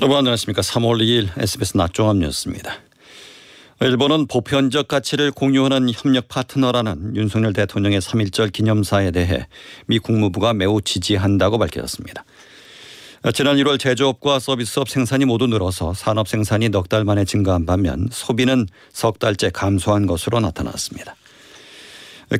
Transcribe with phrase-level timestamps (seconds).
[0.00, 0.62] 여러분 안녕하십니까.
[0.62, 2.72] 3월 2일 SBS 낮종합 뉴스입니다.
[3.80, 9.48] 일본은 보편적 가치를 공유하는 협력 파트너라는 윤석열 대통령의 3.1절 기념사에 대해
[9.86, 12.24] 미 국무부가 매우 지지한다고 밝혔습니다.
[13.34, 18.68] 지난 1월 제조업과 서비스업 생산이 모두 늘어서 산업 생산이 넉 달 만에 증가한 반면 소비는
[18.92, 21.16] 석 달째 감소한 것으로 나타났습니다.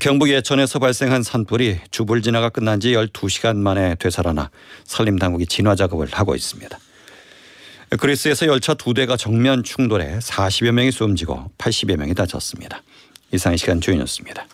[0.01, 4.51] 경북 예천에서 발생한 산불이 주불 진화가 끝난 지 12시간 만에 되살아나
[4.85, 6.79] 산림당국이 진화 작업을 하고 있습니다.
[7.97, 12.83] 그리스에서 열차 두 대가 정면 충돌해 40여 명이 숨지고 80여 명이 다쳤습니다.
[13.33, 14.47] 이상 의 시간 주인이었습니다.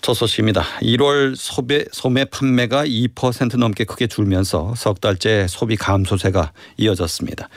[0.00, 0.64] 첫 소식입니다.
[0.80, 7.48] 1월 소매, 소매 판매가 2% 넘게 크게 줄면서 석 달째 소비 감소세가 이어졌습니다.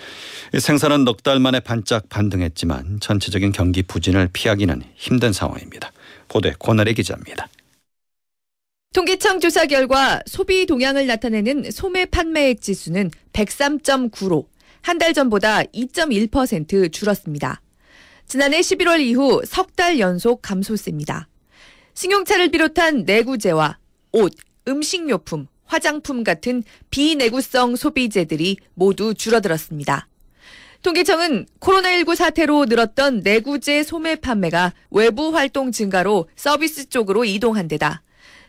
[0.60, 5.92] 생산은 넉 달 만에 반짝 반등했지만 전체적인 경기 부진을 피하기는 힘든 상황입니다.
[6.28, 7.48] 보도에 권아래 기자입니다.
[8.96, 14.46] 통계청 조사 결과 소비 동향을 나타내는 소매 판매액 지수는 103.9로
[14.82, 17.62] 한 달 전보다 2.1% 줄었습니다.
[18.26, 21.28] 지난해 11월 이후 석 달 연속 감소세입니다.
[21.94, 23.80] 승용차를 비롯한 내구재와
[24.14, 24.34] 옷,
[24.66, 30.08] 음식료품, 화장품 같은 비내구성 소비재들이 모두 줄어들었습니다.
[30.84, 38.04] 통계청은 코로나19 사태로 늘었던 내구재 소매 판매가 외부 활동 증가로 서비스 쪽으로 이동한 데다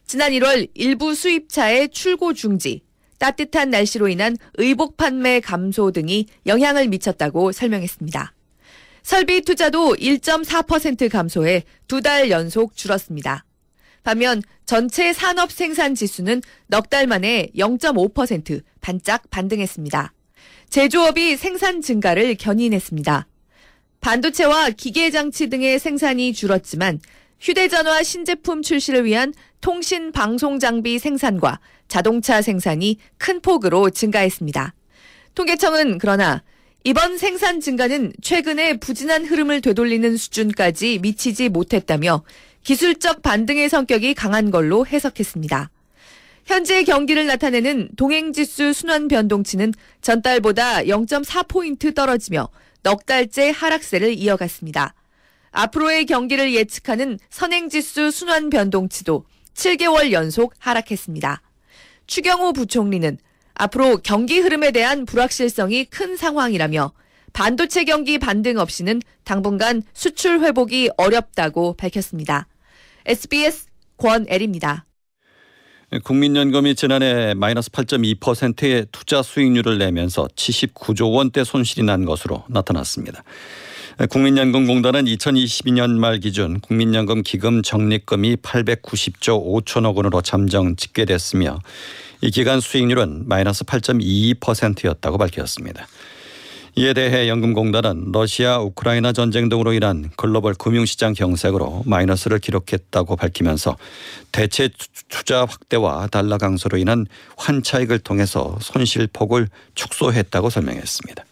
[0.07, 2.83] 지난 1월 일부 수입차의 출고 중지,
[3.19, 8.33] 따뜻한 날씨로 인한 의복 판매 감소 등이 영향을 미쳤다고 설명했습니다.
[9.03, 13.45] 설비 투자도 1.4% 감소해 두 달 연속 줄었습니다.
[14.05, 20.13] 반면 전체 산업 생산 지수는 넉 달 만에 0.5% 반짝 반등했습니다.
[20.71, 23.27] 제조업이 생산 증가를 견인했습니다.
[24.01, 27.01] 반도체와 기계 장치 등의 생산이 줄었지만
[27.41, 34.75] 휴대전화 신제품 출시를 위한 통신 방송 장비 생산과 자동차 생산이 큰 폭으로 증가했습니다.
[35.35, 36.43] 통계청은 그러나
[36.85, 42.23] 이번 생산 증가는 최근에 부진한 흐름을 되돌리는 수준까지 미치지 못했다며
[42.63, 45.71] 기술적 반등의 성격이 강한 걸로 해석했습니다.
[46.47, 52.49] 현재 경기를 나타내는 동행지수 순환 변동치는 전달보다 0.4포인트 떨어지며
[52.85, 54.95] 넉 달째 하락세를 이어갔습니다.
[55.57, 59.25] 앞으로의 경기를 예측하는 선행지수 순환 변동치도
[59.55, 61.41] 7개월 연속 하락했습니다.
[62.07, 63.17] 추경호 부총리는
[63.55, 66.93] 앞으로 경기 흐름에 대한 불확실성이 큰 상황이라며
[67.33, 72.49] 반도체 경기 반등 없이는 당분간 수출 회복이 어렵다고 밝혔습니다.
[73.07, 74.85] SBS 권애리입니다.
[76.05, 83.23] 국민연금이 지난해 마이너스 8.2%의 투자 수익률을 내면서 79조 원대 손실이 난 것으로 나타났습니다.
[84.05, 91.59] 국민연금공단은 2022년 말 기준 국민연금 기금 적립금이 890조 5천억 원으로 잠정 집계됐으며
[92.21, 95.87] 이 기간 수익률은 마이너스 8.22%였다고 밝혔습니다.
[96.75, 103.79] 이에 대해 연금공단은 러시아 우크라이나 전쟁 등으로 인한 글로벌 금융시장 경색으로 마이너스를 기록했다고 밝히면서
[104.31, 104.69] 대체
[105.09, 107.07] 투자 확대와 달러 강세로 인한
[107.39, 111.25] 환차익을 통해서 손실 폭을 축소했다고 설명했습니다.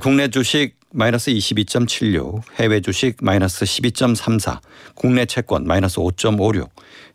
[0.00, 4.58] 국내 주식 마이너스 22.76, 해외 주식 마이너스 12.34,
[4.94, 6.66] 국내 채권 마이너스 5.56,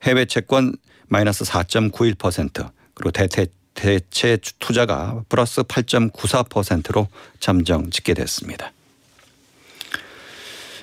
[0.03, 0.75] 해외 채권
[1.07, 7.07] 마이너스 4.91%, 그리고 대체, 대체 투자가 플러스 8.94%로
[7.39, 8.71] 잠정 집계됐습니다.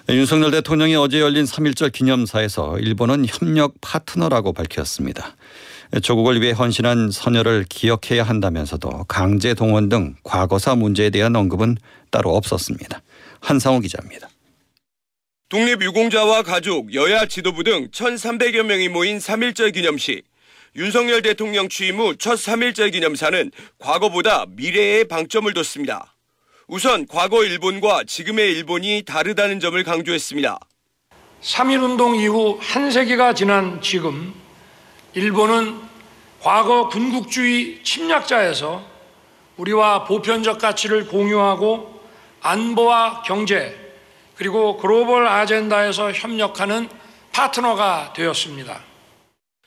[0.08, 5.36] 윤석열 대통령이 어제 열린 3.1절 기념사에서 일본은 협력 파트너라고 밝혔습니다.
[6.02, 11.76] 조국을 위해 헌신한 선열을 기억해야 한다면서도 강제 동원 등 과거사 문제에 대한 언급은
[12.10, 13.02] 따로 없었습니다.
[13.40, 14.28] 한상호 기자입니다.
[15.48, 20.24] 독립유공자와 가족, 여야 지도부 등 1,300여 명이 모인 3.1절 기념식.
[20.76, 26.16] 윤석열 대통령 취임 후 첫 3.1절 기념사는 과거보다 미래에 방점을 뒀습니다.
[26.66, 30.58] 우선 과거 일본과 지금의 일본이 다르다는 점을 강조했습니다.
[31.42, 34.34] 3.1운동 이후 한 세기가 지난 지금
[35.14, 35.80] 일본은
[36.40, 38.84] 과거 군국주의 침략자에서
[39.56, 42.02] 우리와 보편적 가치를 공유하고
[42.40, 43.74] 안보와 경제
[44.34, 46.88] 그리고 글로벌 아젠다에서 협력하는
[47.32, 48.80] 파트너가 되었습니다.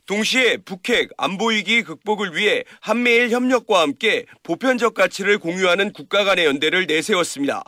[0.05, 7.63] 동시에 북핵 안보위기 극복을 위해 한미일 협력과 함께 보편적 가치를 공유하는 국가 간의 연대를 내세웠습니다.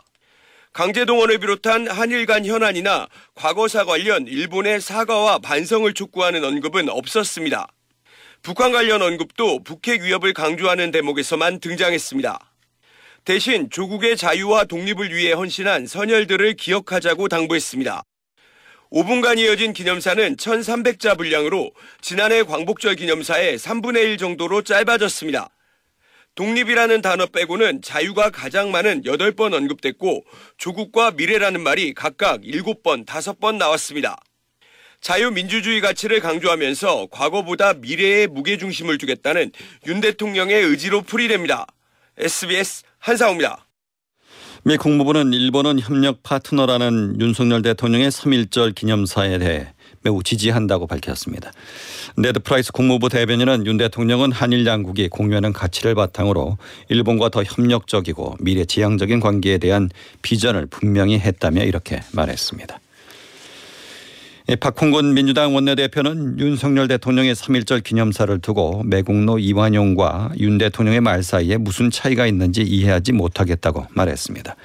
[0.72, 7.66] 강제동원을 비롯한 한일 간 현안이나 과거사 관련 일본의 사과와 반성을 촉구하는 언급은 없었습니다.
[8.42, 12.38] 북한 관련 언급도 북핵 위협을 강조하는 대목에서만 등장했습니다.
[13.24, 18.02] 대신 조국의 자유와 독립을 위해 헌신한 선열들을 기억하자고 당부했습니다.
[18.92, 25.50] 5분간 이어진 기념사는 1,300자 분량으로 지난해 광복절 기념사의 3분의 1 정도로 짧아졌습니다.
[26.40, 30.24] 독립이라는 단어 빼고는 자유가 가장 많은 8번 언급됐고
[30.56, 34.16] 조국과 미래라는 말이 각각 7번, 5번 나왔습니다.
[35.02, 39.52] 자유민주주의 가치를 강조하면서 과거보다 미래에 무게중심을 두겠다는
[39.86, 41.66] 윤 대통령의 의지로 풀이됩니다.
[42.16, 43.66] SBS 한상우입니다.
[44.62, 51.52] 미 국무부는 일본은 협력 파트너라는 윤석열 대통령의 3.1절 기념사에 대해 매우 지지한다고 밝혔습니다.
[52.16, 56.56] 네드 프라이스 국무부 대변인은 윤 대통령은 한일 양국이 공유하는 가치를 바탕으로
[56.88, 59.90] 일본과 더 협력적이고 미래지향적인 관계에 대한
[60.22, 62.80] 비전을 분명히 했다며 이렇게 말했습니다.
[64.58, 71.90] 박홍근 민주당 원내대표는 윤석열 대통령의 3.1절 기념사를 두고 매국노 이완용과 윤 대통령의 말 사이에 무슨
[71.90, 74.56] 차이가 있는지 이해하지 못하겠다고 말했습니다.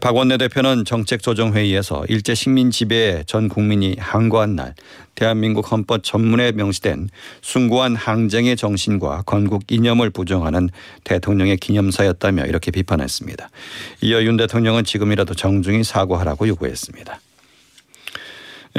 [0.00, 4.74] 박 원내대표는 정책조정회의에서 일제 식민 지배에 전 국민이 항거한 날
[5.14, 7.10] 대한민국 헌법 전문에 명시된
[7.42, 10.70] 숭고한 항쟁의 정신과 건국 이념을 부정하는
[11.04, 13.50] 대통령의 기념사였다며 이렇게 비판했습니다.
[14.00, 17.20] 이어 윤 대통령은 지금이라도 정중히 사과하라고 요구했습니다.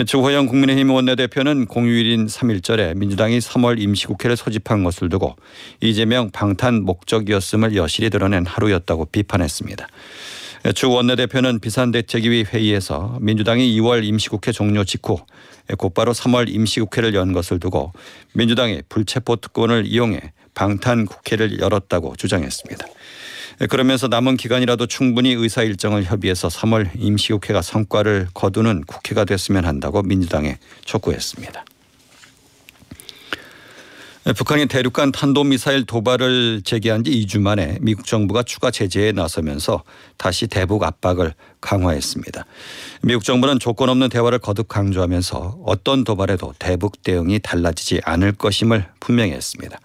[0.08, 5.36] 주호영 국민의힘 원내대표는 공휴일인 3.1절에 민주당이 3월 임시국회를 소집한 것을 두고
[5.82, 9.88] 이재명 방탄 목적이었음을 여실히 드러낸 하루였다고 비판했습니다.
[10.72, 15.18] 주 원내대표는 비상대책위 회의에서 민주당이 2월 임시국회 종료 직후
[15.78, 17.92] 곧바로 3월 임시국회를 연 것을 두고
[18.34, 20.22] 민주당이 불체포 특권을 이용해
[20.54, 22.88] 방탄 국회를 열었다고 주장했습니다.
[23.70, 30.58] 그러면서 남은 기간이라도 충분히 의사 일정을 협의해서 3월 임시국회가 성과를 거두는 국회가 됐으면 한다고 민주당에
[30.86, 31.66] 촉구했습니다.
[34.32, 39.84] 북한이 대륙간 탄도미사일 도발을 제기한 지 2주 만에 미국 정부가 추가 제재에 나서면서
[40.16, 42.46] 다시 대북 압박을 강화했습니다.
[43.02, 49.34] 미국 정부는 조건 없는 대화를 거듭 강조하면서 어떤 도발에도 대북 대응이 달라지지 않을 것임을 분명히
[49.34, 49.78] 했습니다.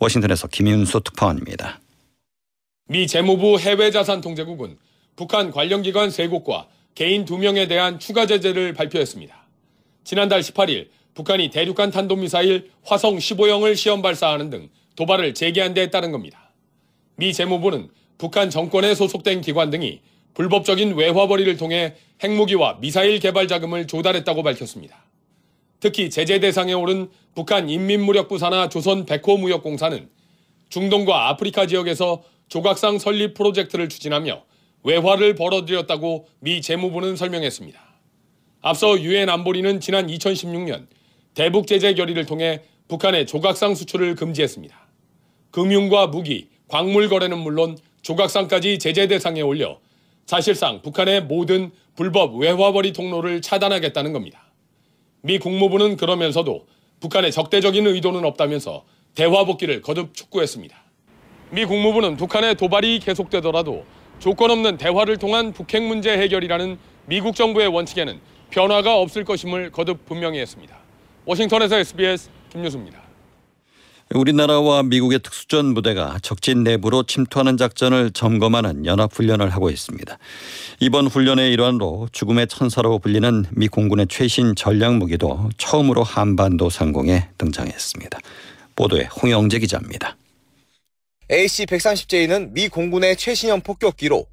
[0.00, 1.78] 워싱턴에서 김윤수 특파원입니다.
[2.88, 4.78] 미 재무부 해외자산통제국은
[5.14, 6.66] 북한 관련 기관 3곳과
[6.96, 9.46] 개인 2명에 대한 추가 제재를 발표했습니다.
[10.02, 16.52] 지난달 18일 북한이 대륙간 탄도미사일 화성 15형을 시험 발사하는 등 도발을 재개한 데 따른 겁니다.
[17.16, 20.02] 미 재무부는 북한 정권에 소속된 기관 등이
[20.34, 25.06] 불법적인 외화벌이를 통해 핵무기와 미사일 개발 자금을 조달했다고 밝혔습니다.
[25.80, 30.10] 특히 제재 대상에 오른 북한 인민무력부 산하 조선 백호무역공사는
[30.68, 34.44] 중동과 아프리카 지역에서 조각상 설립 프로젝트를 추진하며
[34.84, 37.80] 외화를 벌어들였다고 미 재무부는 설명했습니다.
[38.60, 40.86] 앞서 유엔 안보리는 지난 2016년
[41.36, 44.74] 대북 제재 결의를 통해 북한의 조각상 수출을 금지했습니다.
[45.50, 49.78] 금융과 무기, 광물 거래는 물론 조각상까지 제재 대상에 올려
[50.24, 54.50] 사실상 북한의 모든 불법 외화벌이 통로를 차단하겠다는 겁니다.
[55.20, 56.66] 미 국무부는 그러면서도
[57.00, 60.74] 북한의 적대적인 의도는 없다면서 대화 복귀를 거듭 촉구했습니다.
[61.50, 63.84] 미 국무부는 북한의 도발이 계속되더라도
[64.20, 70.38] 조건 없는 대화를 통한 북핵 문제 해결이라는 미국 정부의 원칙에는 변화가 없을 것임을 거듭 분명히
[70.38, 70.85] 했습니다.
[71.26, 73.02] 워싱턴에서 SBS 김유수입니다.
[74.14, 80.16] 우리나라와 미국의 특수전 부대가 적진 내부로 침투하는 작전을 점검하는 연합훈련을 하고 있습니다.
[80.78, 88.20] 이번 훈련의 일환으로 죽음의 천사로 불리는 미 공군의 최신 전략 무기도 처음으로 한반도 상공에 등장했습니다.
[88.76, 90.16] 보도에 홍영재 기자입니다.
[91.28, 94.24] AC-130J는 미 공군의 최신형 폭격기로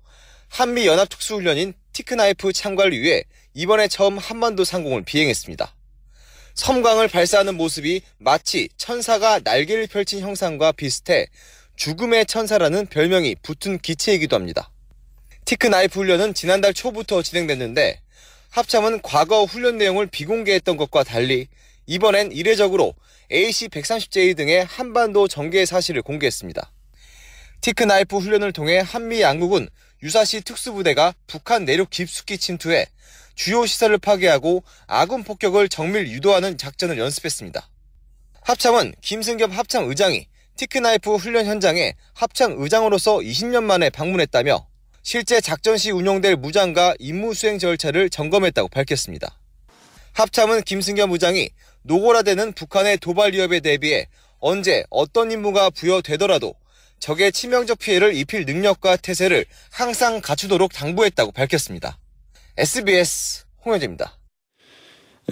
[0.50, 3.24] 한미 연합 특수훈련인 티크나이프 참가를 위해
[3.56, 5.74] 이번에 처음 한반도 상공을 비행했습니다.
[6.56, 11.28] 섬광을 발사하는 모습이 마치 천사가 날개를 펼친 형상과 비슷해
[11.76, 14.72] 죽음의 천사라는 별명이 붙은 기체이기도 합니다.
[15.46, 18.00] 티크 나이프 훈련은 지난달 초부터 진행됐는데
[18.52, 21.48] 합참은 과거 훈련 내용을 비공개했던 것과 달리
[21.88, 22.94] 이번엔 이례적으로
[23.32, 26.72] AC-130J 등의 한반도 전개 사실을 공개했습니다.
[27.62, 29.68] 티크 나이프 훈련을 통해 한미 양국은
[30.04, 32.86] 유사시 특수부대가 북한 내륙 깊숙이 침투해
[33.36, 37.68] 주요 시설을 파괴하고 아군 폭격을 정밀 유도하는 작전을 연습했습니다.
[38.42, 44.68] 합참은 김승겸 합참 의장이 티크나이프 훈련 현장에 합참 의장으로서 20년 만에 방문했다며
[45.02, 49.40] 실제 작전 시 운용될 무장과 임무 수행 절차를 점검했다고 밝혔습니다.
[50.14, 51.50] 합참은 김승겸 의장이
[51.84, 54.08] 노골화되는 북한의 도발 위협에 대비해
[54.40, 56.54] 언제 어떤 임무가 부여되더라도
[57.00, 61.98] 적의 치명적 피해를 입힐 능력과 태세를 항상 갖추도록 당부했다고 밝혔습니다.
[62.56, 64.16] SBS 홍현재입니다.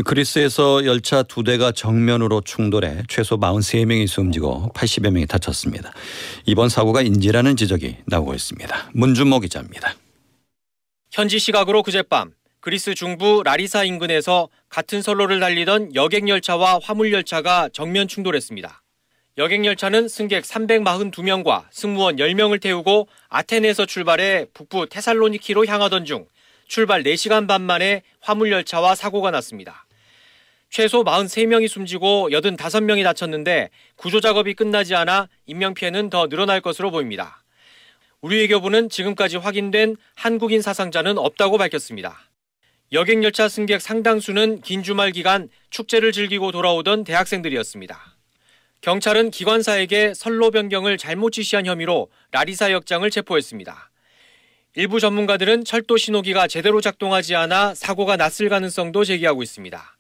[0.06, 5.94] 그리스에서 열차 두 대가 정면으로 충돌해 최소 43명이 숨지고 80여 명이 다쳤습니다.
[6.48, 8.90] 이번 사고가 인지라는 지적이 나오고 있습니다.
[8.94, 9.94] 문준모 기자입니다.
[11.12, 18.08] 현지 시각으로 그젯밤 그리스 중부 라리사 인근에서 같은 선로를 달리던 여객 열차와 화물 열차가 정면
[18.08, 18.82] 충돌했습니다.
[19.38, 26.26] 여객 열차는 승객 342명과 승무원 10명을 태우고 아테네에서 출발해 북부 테살로니키로 향하던 중
[26.72, 29.86] 출발 4시간 반 만에 화물열차와 사고가 났습니다.
[30.70, 37.44] 최소 43명이 숨지고 85명이 다쳤는데 구조 작업이 끝나지 않아 인명피해는 더 늘어날 것으로 보입니다.
[38.22, 42.18] 우리 외교부는 지금까지 확인된 한국인 사상자는 없다고 밝혔습니다.
[42.94, 48.00] 여객열차 승객 상당수는 긴 주말 기간 축제를 즐기고 돌아오던 대학생들이었습니다.
[48.80, 53.91] 경찰은 기관사에게 선로 변경을 잘못 지시한 혐의로 라리사 역장을 체포했습니다.
[54.74, 59.98] 일부 전문가들은 철도 신호기가 제대로 작동하지 않아 사고가 났을 가능성도 제기하고 있습니다.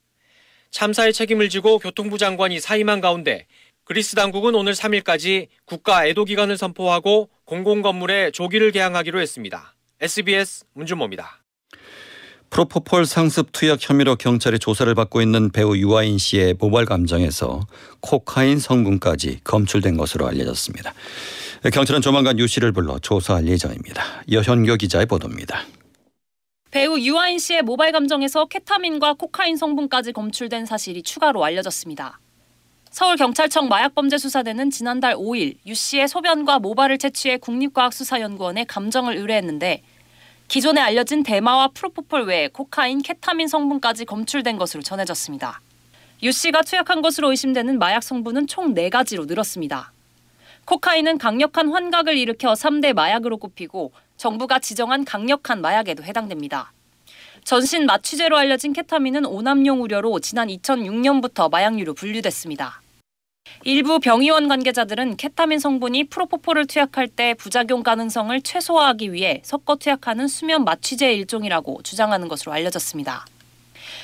[0.69, 3.47] 참사의 책임을 지고 교통부 장관이 사임한 가운데
[3.83, 9.75] 그리스 당국은 오늘 3일까지 국가 애도 기간을 선포하고 공공 건물에 조기를 개항하기로 했습니다.
[9.99, 11.41] SBS 문준모입니다.
[12.49, 17.61] 프로포폴 상습 투약 혐의로 경찰이 조사를 받고 있는 배우 유아인 씨의 모발 감정에서
[17.99, 20.93] 코카인 성분까지 검출된 것으로 알려졌습니다.
[21.69, 24.03] 경찰은 조만간 유 씨를 불러 조사할 예정입니다.
[24.31, 25.61] 여현교 기자의 보도입니다.
[26.71, 32.19] 배우 유아인 씨의 모발 감정에서 케타민과 코카인 성분까지 검출된 사실이 추가로 알려졌습니다.
[32.89, 39.83] 서울경찰청 마약범죄수사대는 지난달 5일 유 씨의 소변과 모발을 채취해 국립과학수사연구원에 감정을 의뢰했는데
[40.47, 45.61] 기존에 알려진 대마와 프로포폴 외에 코카인, 케타민 성분까지 검출된 것으로 전해졌습니다.
[46.23, 49.93] 유 씨가 투약한 것으로 의심되는 마약 성분은 총 4가지로 늘었습니다.
[50.65, 56.71] 코카인은 강력한 환각을 일으켜 3대 마약으로 꼽히고 정부가 지정한 강력한 마약에도 해당됩니다.
[57.43, 62.81] 전신 마취제로 알려진 케타민은 오남용 우려로 지난 2006년부터 마약류로 분류됐습니다.
[63.63, 70.63] 일부 병의원 관계자들은 케타민 성분이 프로포폴을 투약할 때 부작용 가능성을 최소화하기 위해 섞어 투약하는 수면
[70.63, 73.25] 마취제의 일종이라고 주장하는 것으로 알려졌습니다.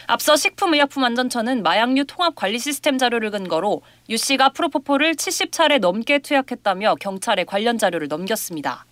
[0.09, 7.43] 앞서 식품의약품안전처는 마약류 통합 관리 시스템 자료를 근거로 유 씨가 프로포폴을 70차례 넘게 투약했다며 경찰에
[7.43, 8.85] 관련 자료를 넘겼습니다.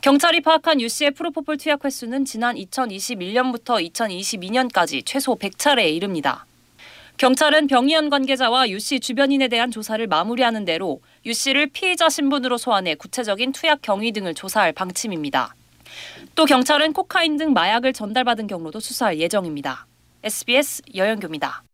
[0.00, 6.46] 경찰이 파악한 유 씨의 프로포폴 투약 횟수는 지난 2021년부터 2022년까지 최소 100차례에 이릅니다.
[7.18, 12.94] 경찰은 병의원 관계자와 유 씨 주변인에 대한 조사를 마무리하는 대로 유 씨를 피의자 신분으로 소환해
[12.94, 15.54] 구체적인 투약 경위 등을 조사할 방침입니다.
[16.34, 19.84] 또 경찰은 코카인 등 마약을 전달받은 경로도 수사할 예정입니다.
[20.22, 21.64] SBS 여영규입니다.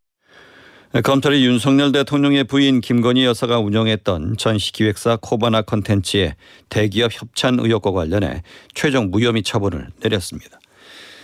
[1.03, 6.37] 검찰이 윤석열 대통령의 부인 김건희 여사가 운영했던 전시기획사 코바나 컨텐츠의
[6.69, 10.61] 대기업 협찬 의혹과 관련해 최종 무혐의 처분을 내렸습니다.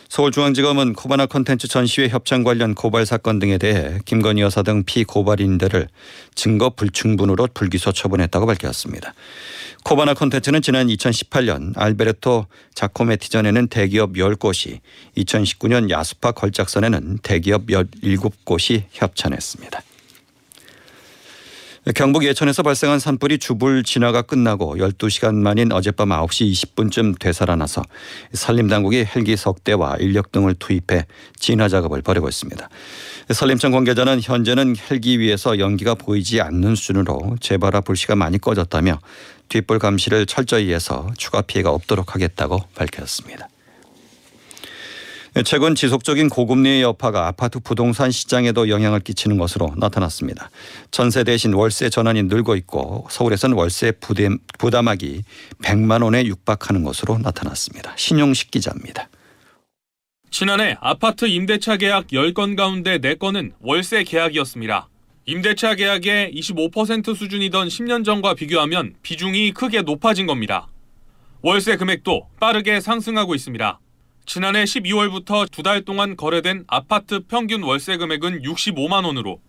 [0.09, 5.89] 서울중앙지검은 코바나 컨텐츠 전시회 협찬 관련 고발 사건 등에 대해 김건희 여사 등 피고발인들을
[6.35, 9.15] 증거 불충분으로 불기소 처분했다고 밝혔습니다.
[9.85, 14.79] 코바나 컨텐츠는 지난 2018년 알베르토 자코메티전에는 대기업 10곳이
[15.17, 19.83] 2019년 야수파 걸작선에는 대기업 17곳이 협찬했습니다.
[21.97, 27.83] 경북 예천에서 발생한 산불이 주불 진화가 끝나고 12시간 만인 어젯밤 9시 20분쯤 되살아나서
[28.33, 32.69] 산림당국이 헬기 석 대와 인력 등을 투입해 진화 작업을 벌이고 있습니다.
[33.31, 39.01] 산림청 관계자는 현재는 헬기 위에서 연기가 보이지 않는 수준으로 재발화 불씨가 많이 꺼졌다며
[39.53, 43.49] 뒷불 감시를 철저히 해서 추가 피해가 없도록 하겠다고 밝혔습니다.
[45.45, 50.51] 최근 지속적인 고금리의 여파가 아파트 부동산 시장에도 영향을 끼치는 것으로 나타났습니다.
[50.91, 53.93] 전세 대신 월세 전환이 늘고 있고 서울에서는 월세
[54.59, 55.23] 부담하기
[55.63, 57.95] 100만 원에 육박하는 것으로 나타났습니다.
[57.97, 59.09] 신용식 기자입니다.
[60.31, 64.89] 지난해 아파트 임대차 계약 10건 가운데 4건은 월세 계약이었습니다.
[65.25, 70.67] 임대차 계약의 25% 수준이던 10년 전과 비교하면 비중이 크게 높아진 겁니다.
[71.43, 73.79] 월세 금액도 빠르게 상승하고 있습니다.
[74.27, 79.41] 지난해 12월부터 두 달 동안 거래된 아파트 평균 월세 금액은 65만 원으로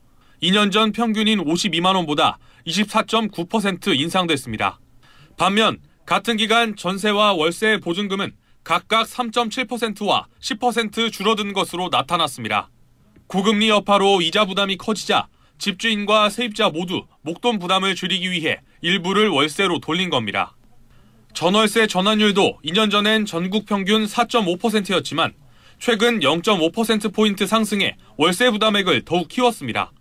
[0.43, 2.37] 2년 전 평균인 52만 원보다
[2.67, 4.79] 24.9% 인상됐습니다.
[5.37, 12.69] 반면 같은 기간 전세와 월세 보증금은 각각 3.7%와 10% 줄어든 것으로 나타났습니다.
[13.27, 15.27] 고금리 여파로 이자 부담이 커지자
[15.63, 20.57] 집주인과 세입자 모두 목돈 부담을 줄이기 위해 일부를 월세로 돌린 겁니다.
[21.33, 25.33] 전월세 전환율도 2년 전엔 전국 평균 4.5%였지만
[25.79, 29.93] 최근 0.5%포인트 상승해 월세 부담액을 더욱 키웠습니다.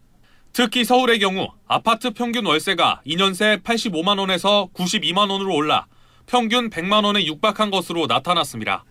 [0.52, 5.87] 특히 서울의 경우 아파트 평균 월세가 2년 새 85만 원에서 92만 원으로 올라
[6.26, 8.85] 평균 100만 원에 육박한 것으로 나타났습니다.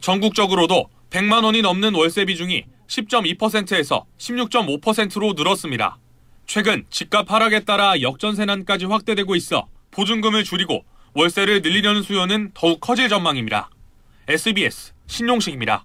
[0.00, 5.99] 전국적으로도 100만 원이 넘는 월세 비중이 10.2%에서 16.5%로 늘었습니다.
[6.52, 10.82] 최근 집값 하락에 따라 역전세난까지 확대되고 있어 보증금을 줄이고
[11.14, 13.70] 월세를 늘리려는 수요는 더욱 커질 전망입니다.
[14.26, 15.84] SBS 신용식입니다.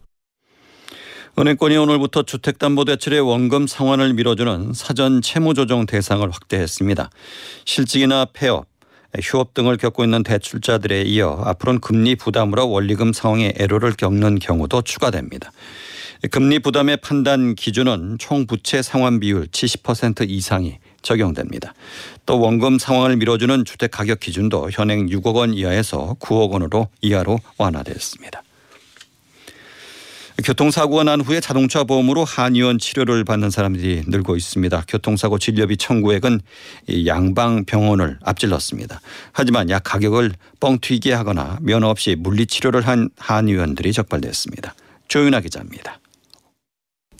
[1.37, 7.11] 은행권이 오늘부터 주택담보대출의 원금 상환을 밀어주는 사전 채무조정 대상을 확대했습니다.
[7.65, 8.65] 실직이나 폐업,
[9.21, 15.51] 휴업 등을 겪고 있는 대출자들에 이어 앞으로는 금리 부담으로 원리금 상황에 애로를 겪는 경우도 추가됩니다.
[16.31, 21.73] 금리 부담의 판단 기준은 총 부채 상환 비율 70% 이상이 적용됩니다.
[22.25, 28.43] 또 원금 상황을 밀어주는 주택 가격 기준도 현행 6억 원 이하에서 9억 원으로 이하로 완화됐습니다.
[30.43, 34.83] 교통사고가 난 후에 자동차 보험으로 한의원 치료를 받는 사람들이 늘고 있습니다.
[34.87, 36.41] 교통사고 진료비 청구액은
[37.05, 38.99] 양방 병원을 앞질렀습니다.
[39.31, 44.75] 하지만 약 가격을 뻥튀기 하거나 면허 없이 물리치료를 한 한의원들이 적발됐습니다.
[45.07, 45.99] 조윤아 기자입니다.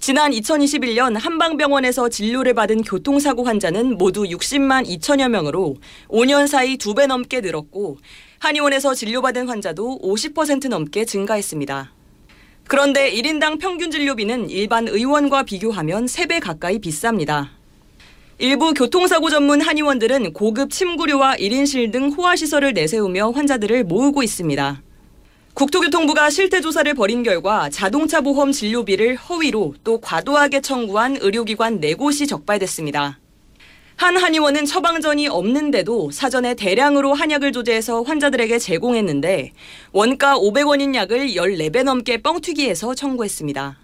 [0.06, 5.78] 지난 2021년 한방병원에서 진료를 받은 교통사고 환자는 모두 60만 2천여 명으로
[6.10, 7.98] 5년 사이 2배 넘게 늘었고
[8.38, 11.92] 한의원에서 진료받은 환자도 50% 넘게 증가했습니다.
[12.68, 17.48] 그런데 1인당 평균 진료비는 일반 의원과 비교하면 3배 가까이 비쌉니다.
[18.38, 24.85] 일부 교통사고 전문 한의원들은 고급 침구류와 1인실 등 호화시설을 내세우며 환자들을 모으고 있습니다.
[25.56, 33.20] 국토교통부가 실태 조사를 벌인 결과 자동차 보험 진료비를 허위로 또 과도하게 청구한 의료기관 4곳이 적발됐습니다.
[33.96, 39.54] 한 한의원은 처방전이 없는데도 사전에 대량으로 한약을 조제해서 환자들에게 제공했는데
[39.94, 43.78] 원가 500원인 약을 14배 넘게 뻥튀기해서 청구했습니다.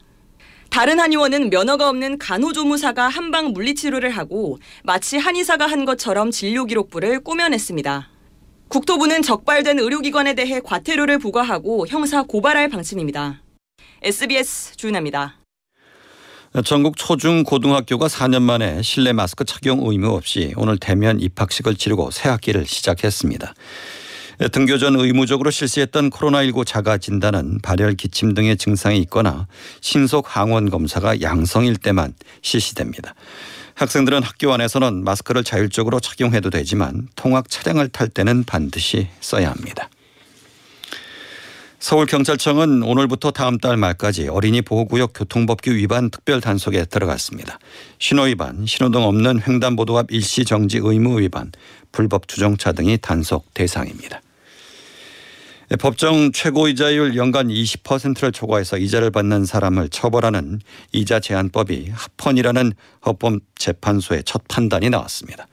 [0.70, 8.11] 다른 한의원은 면허가 없는 간호조무사가 한방 물리치료를 하고 마치 한의사가 한 것처럼 진료 기록부를 꾸며냈습니다.
[8.72, 13.42] 국토부는 적발된 의료기관에 대해 과태료를 부과하고 형사 고발할 방침입니다.
[14.02, 15.36] SBS 주은아입니다.
[16.64, 22.30] 전국 초중 고등학교가 4년 만에 실내 마스크 착용 의무 없이 오늘 대면 입학식을 치르고 새
[22.30, 23.54] 학기를 시작했습니다.
[24.54, 29.48] 등교 전 의무적으로 실시했던 코로나19 자가 진단은 발열, 기침 등의 증상이 있거나
[29.82, 33.16] 신속 항원 검사가 양성일 때만 실시됩니다.
[33.76, 39.90] 학생들은 학교 안에서는 마스크를 자율적으로 착용해도 되지만 통학 차량을 탈 때는 반드시 써야 합니다.
[41.80, 47.58] 서울경찰청은 오늘부터 다음 달 말까지 어린이 보호구역 교통법규 위반 특별 단속에 들어갔습니다.
[47.98, 51.52] 신호 위반, 신호등 없는 횡단보도 앞 일시 정지 의무 위반,
[51.92, 54.22] 불법 주정차 등이 단속 대상입니다.
[55.80, 60.60] 법정 최고이자율 연간 20%를 초과해서 이자를 받는 사람을 처벌하는
[60.92, 62.74] 이자 제한법이 합헌이라는
[63.06, 65.48] 헌법재판소의 첫 판단이 나왔습니다.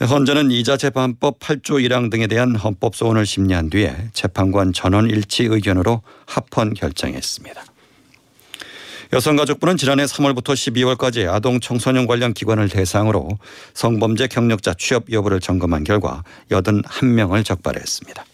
[0.00, 6.02] 헌재는 이자 재판법 8조 1항 등에 대한 헌법 소원을 심리한 뒤에 재판관 전원 일치 의견으로
[6.26, 7.62] 합헌 결정했습니다.
[9.12, 13.38] 여성가족부는 지난해 3월부터 12월까지 아동 청소년 관련 기관을 대상으로
[13.74, 18.24] 성범죄 경력자 취업 여부를 점검한 결과 81명을 적발했습니다.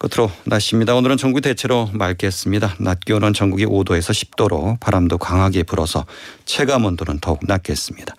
[0.00, 0.94] 끝으로 날씨입니다.
[0.94, 2.76] 오늘은 전국이 대체로 맑겠습니다.
[2.80, 6.06] 낮 기온은 전국이 5도에서 10도로 바람도 강하게 불어서
[6.46, 8.14] 체감 온도는 더욱 낮겠습니다.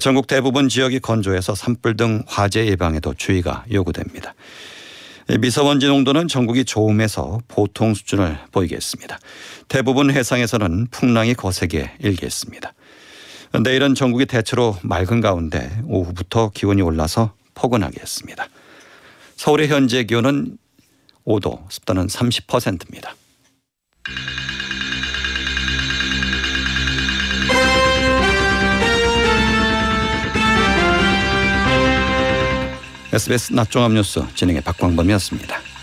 [0.00, 4.34] 전국 대부분 지역이 건조해서 산불 등 화재 예방에도 주의가 요구됩니다.
[5.38, 9.20] 미세먼지 농도는 전국이 좋음에서 보통 수준을 보이겠습니다.
[9.68, 12.74] 대부분 해상에서는 풍랑이 거세게 일겠습니다.
[13.62, 18.48] 내일은 전국이 대체로 맑은 가운데 오후부터 기온이 올라서 포근하겠습니다.
[19.36, 20.58] 서울의 현재 기온은
[21.26, 23.14] 5도, 습도는 30%입니다.
[33.12, 35.75] SBS 낮종합 뉴스 진행의 박광범이었습니다.